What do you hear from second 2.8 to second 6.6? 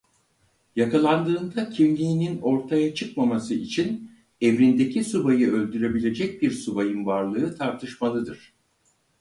çıkmaması için emrindeki subayı öldürebilecek bir